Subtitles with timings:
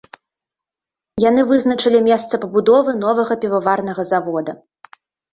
[1.23, 4.51] Яны вызначылі месца пабудовы новага піваварнага завода.